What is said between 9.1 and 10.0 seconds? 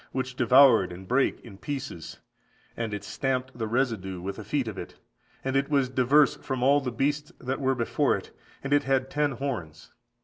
ten horns.